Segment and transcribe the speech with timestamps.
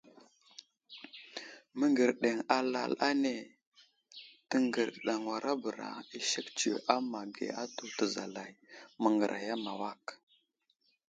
[1.79, 3.35] Məŋgerdeŋ alal ane
[4.49, 8.51] təŋgərayabəra i sek tsiyo a ma age atu təzalay
[9.01, 10.03] məŋgəraya ma awak.